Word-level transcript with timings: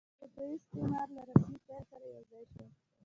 دا 0.03 0.07
د 0.07 0.07
اروپایي 0.13 0.53
استعمار 0.63 1.07
له 1.15 1.21
رسمي 1.27 1.57
پیل 1.65 1.83
سره 1.89 2.05
یو 2.13 2.21
ځای 2.31 2.43
شول. 2.51 2.69